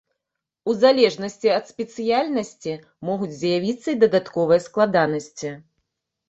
У 0.71 0.73
залежнасці 0.83 1.51
ад 1.57 1.67
спецыяльнасці, 1.71 2.73
могуць 3.11 3.29
з'явіцца 3.41 3.87
і 3.95 4.01
дадатковыя 4.05 4.65
складанасці. 4.67 5.53